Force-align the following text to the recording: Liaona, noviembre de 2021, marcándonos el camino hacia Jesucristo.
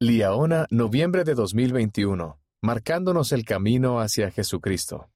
Liaona, 0.00 0.68
noviembre 0.70 1.24
de 1.24 1.34
2021, 1.34 2.38
marcándonos 2.62 3.32
el 3.32 3.44
camino 3.44 3.98
hacia 3.98 4.30
Jesucristo. 4.30 5.08